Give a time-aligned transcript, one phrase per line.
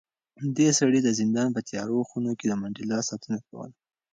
[0.57, 3.75] دې سړي د زندان په تیارو خونو کې د منډېلا ساتنه کوله.